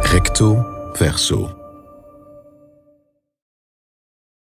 [0.00, 1.56] Recto verso.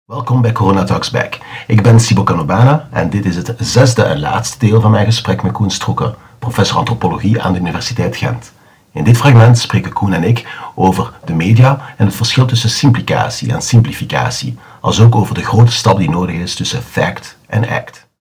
[0.05, 1.39] Welkom bij Corona Talks Back.
[1.67, 5.43] Ik ben Sibo Canobana en dit is het zesde en laatste deel van mijn gesprek
[5.43, 8.53] met Koen Stroeken, professor antropologie aan de Universiteit Gent.
[8.91, 13.53] In dit fragment spreken Koen en ik over de media en het verschil tussen simplicatie
[13.53, 18.11] en simplificatie, als ook over de grote stap die nodig is tussen fact en act.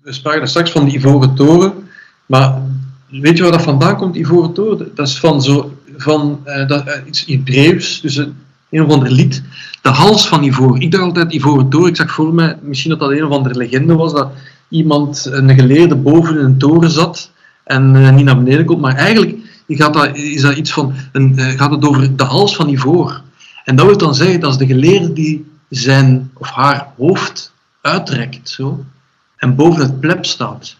[0.00, 1.72] We spraken er straks van die Ivoren Toren,
[2.26, 2.62] maar
[3.08, 4.90] weet je waar dat vandaan komt, Ivoren Toren?
[4.94, 8.36] Dat is van, zo, van uh, dat, uh, iets Hebreeuws, dus een,
[8.70, 9.42] een of ander lied.
[9.82, 10.80] De hals van Ivoor.
[10.80, 13.54] Ik dacht altijd Ivoren Toren, ik zag voor me, misschien dat dat een of andere
[13.54, 14.32] legende was, dat
[14.68, 17.30] iemand, een geleerde, boven een toren zat
[17.64, 19.36] en uh, niet naar beneden komt, maar eigenlijk
[19.68, 23.20] gaat dat, is dat iets van, een, gaat het over de hals van Ivoor.
[23.64, 28.48] En dat wil dan zeggen dat is de geleerde die zijn of haar hoofd uitrekt,
[28.48, 28.84] zo,
[29.46, 30.76] en boven het pleb staat.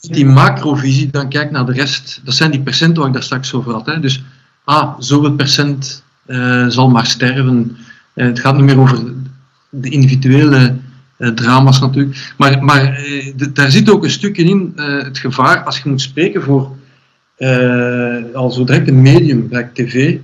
[0.00, 2.20] Die macrovisie, dan kijk naar de rest.
[2.24, 3.86] Dat zijn die percenten waar ik daar straks over had.
[3.86, 4.00] Hè.
[4.00, 4.22] Dus,
[4.64, 7.76] ah, zoveel procent uh, zal maar sterven.
[8.14, 8.98] Uh, het gaat niet meer over
[9.70, 10.76] de individuele
[11.18, 12.34] uh, drama's natuurlijk.
[12.36, 13.06] Maar, maar
[13.52, 16.70] daar zit ook een stukje in het gevaar als je moet spreken voor
[18.34, 20.18] al zo direct een medium, gelijk tv.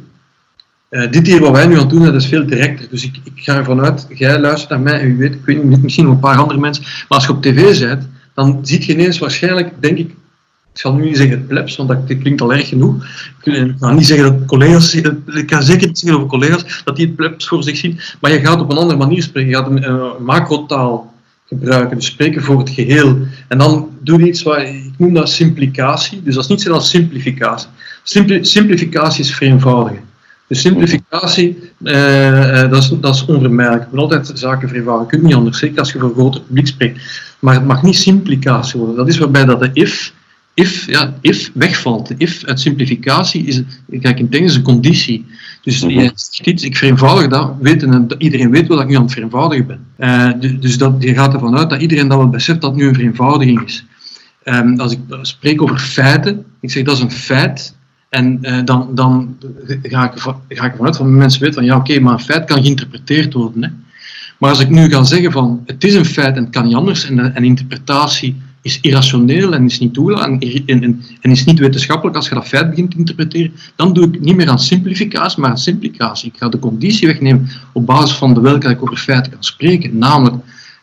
[0.90, 2.86] Dit hier wat wij nu aan het doen, dat is veel directer.
[2.90, 5.64] Dus ik, ik ga ervan uit, jij luistert naar mij en u weet, ik weet
[5.64, 8.92] niet, misschien een paar andere mensen, maar als je op tv bent, dan ziet je
[8.92, 10.10] ineens waarschijnlijk, denk ik,
[10.72, 13.04] ik zal nu niet zeggen het plebs, want dat klinkt al erg genoeg.
[13.42, 17.06] Ik ga niet zeggen dat collega's, ik kan zeker niet zeggen over collega's, dat die
[17.06, 19.50] het plebs voor zich zien, maar je gaat op een andere manier spreken.
[19.50, 21.14] Je gaat een, een macrotaal
[21.46, 23.18] gebruiken, dus spreken voor het geheel.
[23.48, 26.72] En dan doe je iets wat, ik noem dat simplicatie, dus dat is niet zo
[26.72, 27.68] als simplificatie.
[28.02, 30.09] Simpli simplificatie is vereenvoudigen.
[30.50, 33.82] Dus simplificatie, uh, dat, is, dat is onvermijdelijk.
[33.82, 35.10] Je moet altijd zaken vereenvoudigen.
[35.10, 37.00] Je kunt niet anders, zeker als je voor een groter publiek spreekt.
[37.38, 38.96] Maar het mag niet simplicatie worden.
[38.96, 40.12] Dat is waarbij dat de if,
[40.54, 42.08] if, ja, if wegvalt.
[42.08, 43.62] De if uit simplificatie is,
[44.00, 45.26] kijk, in het Engels een conditie.
[45.62, 45.90] Dus -hmm.
[45.90, 49.12] je zegt iets, ik vereenvoudig dat, weten, iedereen weet wel dat ik nu aan het
[49.12, 49.86] vereenvoudigen ben.
[49.98, 52.94] Uh, dus dat, je gaat ervan uit dat iedereen dat wel beseft dat nu een
[52.94, 53.84] vereenvoudiging is.
[54.44, 57.74] Um, als ik spreek over feiten, ik zeg dat is een feit,
[58.10, 59.36] en uh, dan, dan
[59.82, 62.62] ga, ik, ga ik vanuit van mensen weten van ja oké, maar een feit kan
[62.62, 63.62] geïnterpreteerd worden.
[63.62, 63.68] Hè.
[64.38, 66.74] Maar als ik nu ga zeggen van het is een feit en het kan niet
[66.74, 72.16] anders en, en interpretatie is irrationeel en is niet en, en, en, is niet wetenschappelijk
[72.16, 75.50] als je dat feit begint te interpreteren, dan doe ik niet meer aan simplificatie, maar
[75.50, 76.30] aan simplicatie.
[76.32, 79.98] Ik ga de conditie wegnemen op basis van de welke ik over feiten kan spreken,
[79.98, 80.36] namelijk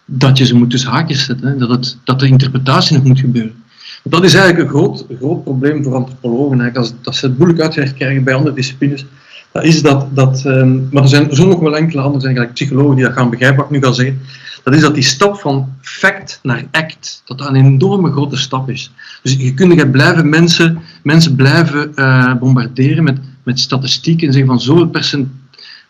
[0.06, 3.20] dat je ze moet tussen haakjes zetten, hè, dat, het, dat de interpretatie nog moet
[3.20, 3.64] gebeuren.
[4.10, 6.60] Dat is eigenlijk een groot, groot probleem voor antropologen.
[6.60, 6.78] Eigenlijk.
[6.78, 9.06] Als, dat ze het moeilijk uitgelegd krijgen bij andere disciplines.
[9.52, 12.54] Dat is dat, dat um, maar er zijn, zijn nog wel enkele anderen, zijn gelijk
[12.54, 14.20] psychologen die dat gaan begrijpen wat ik nu ga zeggen.
[14.64, 18.70] Dat is dat die stap van fact naar act, dat dat een enorme grote stap
[18.70, 18.92] is.
[19.24, 24.62] Dus je kunt blijven mensen, mensen blijven uh, bombarderen met, met statistieken en zeggen van
[24.62, 25.28] zoveel percent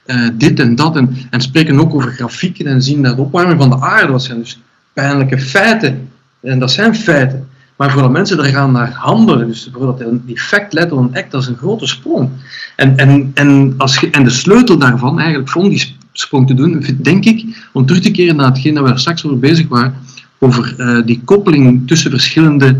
[0.05, 0.95] uh, dit en dat.
[0.95, 4.23] En, en spreken ook over grafieken en zien dat de opwarming van de aarde, dat
[4.23, 4.59] zijn dus
[4.93, 6.09] pijnlijke feiten.
[6.41, 7.46] En dat zijn feiten.
[7.77, 11.31] Maar voordat mensen er gaan naar handelen, dus voordat die fact leidt tot een act,
[11.31, 12.29] dat is een grote sprong.
[12.75, 17.25] En, en, en, als en de sleutel daarvan, eigenlijk om die sprong te doen, denk
[17.25, 19.93] ik, om terug te keren naar hetgeen dat we straks over bezig waren,
[20.39, 22.77] over uh, die koppeling tussen verschillende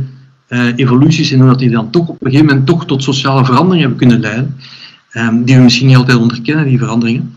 [0.50, 3.46] uh, evoluties en hoe dat die dan toch op een gegeven moment toch tot sociale
[3.46, 4.56] veranderingen hebben kunnen leiden,
[5.14, 7.34] um, die we misschien niet altijd onderkennen, die veranderingen.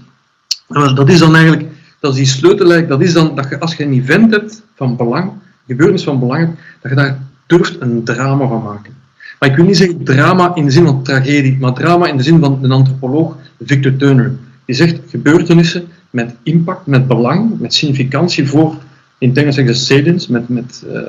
[0.68, 1.68] Maar dat is dan eigenlijk,
[2.00, 4.96] dat is die sleutel, dat is dan dat je als je een event hebt van
[4.96, 5.30] belang,
[5.66, 6.48] gebeurtenis van belang,
[6.80, 7.18] dat je daar
[7.50, 8.92] durft een drama van maken.
[9.38, 12.22] Maar ik wil niet zeggen drama in de zin van tragedie, maar drama in de
[12.22, 14.32] zin van een antropoloog, Victor Turner.
[14.64, 18.74] Die zegt gebeurtenissen met impact, met belang, met significantie voor,
[19.18, 21.00] in zeggen ze salience, met, met uh,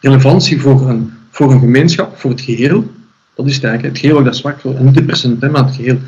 [0.00, 2.90] relevantie voor een, voor een gemeenschap, voor het geheel.
[3.34, 5.74] Dat is het eigenlijk, het geheel daar sprak voor, en niet de percentage, maar het
[5.74, 5.98] geheel.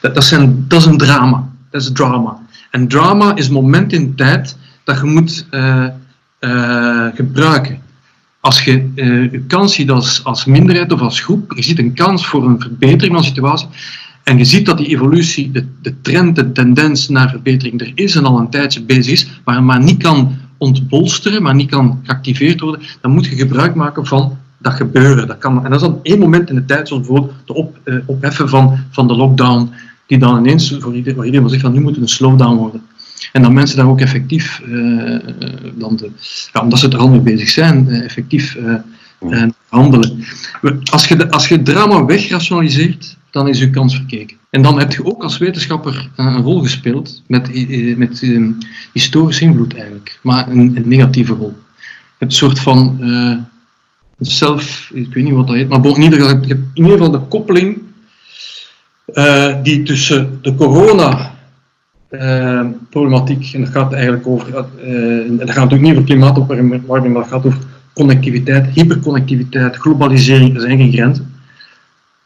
[0.00, 2.38] Dat, dat, zijn, dat is een drama, dat is drama.
[2.70, 5.86] En drama is moment in tijd dat je moet uh,
[6.40, 7.86] uh, gebruiken
[8.40, 11.94] als je uh, je kans ziet als, als minderheid of als groep, je ziet een
[11.94, 13.68] kans voor een verbetering van de situatie,
[14.22, 18.14] en je ziet dat die evolutie, de, de trend, de tendens naar verbetering er is
[18.14, 22.60] en al een tijdje bezig is, maar, maar niet kan ontbolsteren, maar niet kan geactiveerd
[22.60, 25.26] worden, dan moet je gebruik maken van dat gebeuren.
[25.26, 27.78] Dat kan, en dat is dan één moment in de tijd, zoals bijvoorbeeld de op,
[27.84, 29.70] uh, opheffen van, van de lockdown,
[30.06, 32.82] die dan ineens voor iedereen, iedereen zegt van nu moet het een slowdown worden.
[33.32, 34.62] En dat mensen daar ook effectief,
[35.74, 36.10] dan de,
[36.52, 38.56] ja, omdat ze er al mee bezig zijn, uh, effectief
[39.20, 40.24] uh, handelen.
[40.90, 44.36] Als je, de, als je drama wegrationaliseert, dan is je kans verkeken.
[44.50, 48.26] En dan heb je ook als wetenschapper een rol gespeeld met, met
[48.92, 51.56] historisch invloed eigenlijk, maar een, een negatieve rol.
[52.18, 53.36] hebt een soort van uh,
[54.18, 56.96] zelf, ik weet niet wat dat heet, maar in ieder geval, je hebt in ieder
[56.98, 57.82] geval de koppeling
[59.14, 61.37] uh, die tussen de corona
[62.10, 67.22] uh, problematiek, en dat gaat eigenlijk over, uh, dat gaat natuurlijk niet over klimaatopwarming, maar
[67.22, 67.58] dat gaat over
[67.92, 71.32] connectiviteit, hyperconnectiviteit, globalisering, er zijn geen grenzen.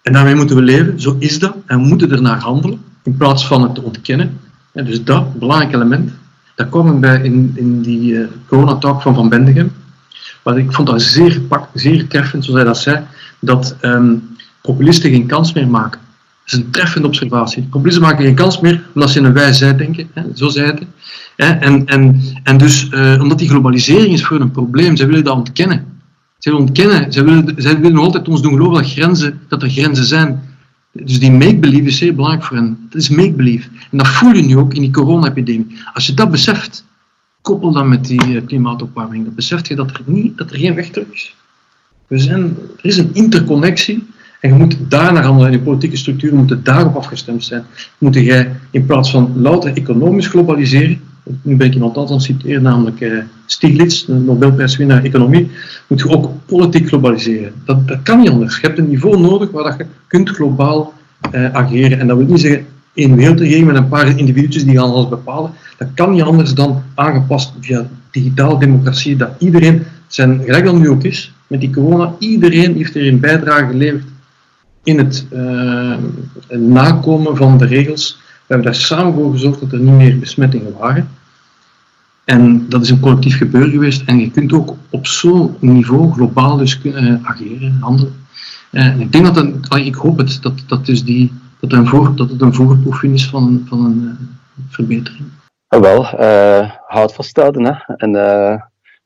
[0.02, 3.46] En daarmee moeten we leven, zo is dat, en we moeten ernaar handelen, in plaats
[3.46, 4.38] van het te ontkennen.
[4.73, 6.11] En dus dat, belangrijk element,
[6.55, 9.73] dat kwam bij in, in die uh, corona-talk van Van Bendegem.
[10.44, 11.40] Maar ik vond dat zeer,
[11.75, 13.00] zeer treffend, zoals hij dat zei,
[13.38, 16.00] dat um, populisten geen kans meer maken.
[16.46, 17.62] Is een treffende observatie.
[17.62, 20.82] Populisten maken geen kans meer omdat ze in een wijsheid denken, hè, zo zei het.
[21.36, 25.24] Hè, en, en, en dus, uh, omdat die globalisering is voor een probleem, ze willen
[25.24, 25.86] dat ontkennen.
[26.38, 29.70] Ze willen ontkennen, ze willen, ze willen altijd ons doen geloven dat, grenzen, dat er
[29.70, 30.42] grenzen zijn.
[30.92, 32.86] Dus die make-believe is zeer belangrijk voor hen.
[32.90, 33.68] Dat is make-believe.
[33.90, 35.78] En dat voel je nu ook in die corona-epidemie.
[35.92, 36.84] Als je dat beseft,
[37.40, 40.74] koppel dat met die uh, klimaatopwarming, dan beseft je dat er, niet, dat er geen
[40.74, 41.34] weg terug is.
[42.06, 42.42] We zijn,
[42.76, 44.06] er is een interconnectie
[44.42, 45.52] en je moet daar naar handelen.
[45.52, 47.64] En de politieke structuren moeten daarop afgestemd zijn.
[47.98, 51.00] Moet jij in plaats van louter economisch globaliseren,
[51.42, 55.50] nu ben ik iemand anders aan het citeren, namelijk uh, Stiglitz, de Nobelprijswinnaar economie,
[55.86, 57.52] moet je ook politiek globaliseren.
[57.64, 58.60] Dat, dat kan niet anders.
[58.60, 60.92] Je hebt een niveau nodig waar dat je kunt globaal
[61.34, 62.00] uh, ageren.
[62.00, 65.50] En dat wil niet zeggen één wereldregering met een paar individu's die gaan alles bepalen.
[65.78, 70.88] Dat kan niet anders dan aangepast via digitale democratie, dat iedereen zijn, gelijk dat nu
[70.88, 74.04] ook is, met die corona, iedereen heeft er een bijdrage geleverd
[74.82, 75.96] in het uh,
[76.49, 78.20] nakomen van de regels.
[78.20, 81.08] We hebben daar samen voor gezorgd dat er niet meer besmettingen waren.
[82.25, 84.02] En dat is een collectief gebeuren geweest.
[84.06, 88.26] En je kunt ook op zo'n niveau globaal dus uh, ageren, handelen.
[88.70, 92.17] En ik denk dat, een, ik hoop het, dat, dat, dus die, dat, een voor,
[92.17, 94.19] dat het een voorproefing is van, van een
[94.69, 95.25] verbetering.
[95.69, 96.05] wel,
[96.87, 97.64] houd vasthouden.
[97.64, 97.94] Hè.
[97.96, 98.14] En,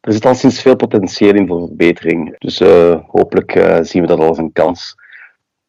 [0.01, 2.35] er zit al sinds veel potentieel in voor verbetering.
[2.39, 2.59] Dus
[3.07, 4.95] hopelijk zien we dat als een kans.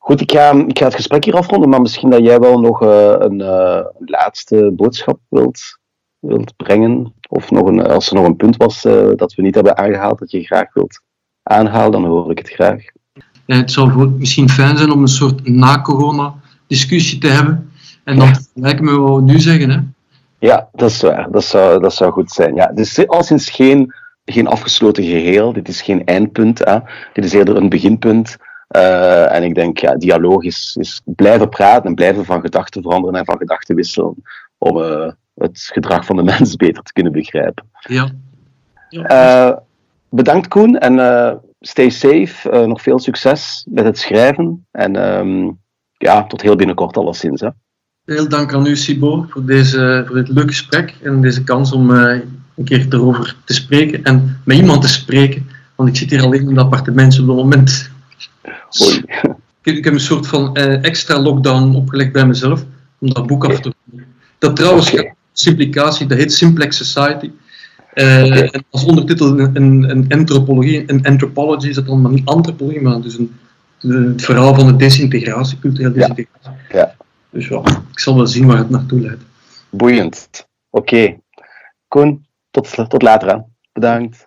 [0.07, 2.83] Goed, ik ga, ik ga het gesprek hier afronden, maar misschien dat jij wel nog
[2.83, 5.80] uh, een uh, laatste boodschap wilt,
[6.19, 7.13] wilt brengen.
[7.30, 10.19] Of nog een, als er nog een punt was uh, dat we niet hebben aangehaald,
[10.19, 11.01] dat je graag wilt
[11.44, 12.83] aanhalen, dan hoor ik het graag.
[13.45, 17.71] Ja, het zou misschien fijn zijn om een soort na-corona-discussie te hebben.
[18.04, 18.62] En dat ja.
[18.62, 19.69] lijkt me wat we nu zeggen.
[19.69, 19.80] Hè?
[20.39, 21.31] Ja, dat is waar.
[21.31, 22.56] Dat zou, dat zou goed zijn.
[22.56, 23.94] Ja, dus al sinds geen,
[24.25, 25.54] geen afgesloten geheel.
[25.54, 26.59] Dit is geen eindpunt.
[26.59, 26.80] Hè.
[27.13, 28.38] Dit is eerder een beginpunt.
[28.75, 33.19] Uh, en ik denk, ja, dialoog is, is blijven praten en blijven van gedachten veranderen
[33.19, 34.15] en van gedachten wisselen
[34.57, 37.65] om uh, het gedrag van de mens beter te kunnen begrijpen.
[37.79, 38.09] Ja.
[38.89, 39.49] ja.
[39.49, 39.57] Uh,
[40.09, 42.65] bedankt Koen en stay safe.
[42.65, 45.59] nog veel succes met het schrijven en um,
[45.97, 47.41] ja, tot heel binnenkort alleszins.
[47.41, 47.49] Hè.
[48.05, 51.89] Heel dank aan u, Sibo, voor, deze, voor dit leuke gesprek en deze kans om
[51.89, 55.49] een keer erover te spreken en met iemand te spreken.
[55.75, 57.95] Want ik zit hier alleen in het appartement op het moment
[58.81, 59.03] Oei.
[59.63, 62.65] Ik heb een soort van uh, extra lockdown opgelegd bij mezelf
[62.99, 64.03] om dat boek af te doen.
[64.38, 65.13] Dat trouwens, okay.
[65.31, 67.31] simplicatie, dat heet Simplex Society.
[67.94, 68.41] Uh, okay.
[68.41, 72.81] En als ondertitel een, een, een antropologie, een anthropology is dat dan maar niet antropologie,
[72.81, 73.35] maar dus een,
[74.11, 76.51] het verhaal van de desintegratie, culturele desintegratie.
[76.69, 76.77] Ja.
[76.77, 76.95] ja.
[77.29, 77.61] Dus ja,
[77.91, 79.23] ik zal wel zien waar het naartoe leidt.
[79.69, 80.47] Boeiend.
[80.69, 81.17] Oké.
[81.88, 83.29] Koen, tot, tot later.
[83.29, 83.38] Hè.
[83.71, 84.26] Bedankt.